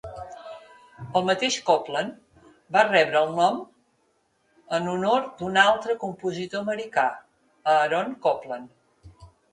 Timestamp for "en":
4.79-4.89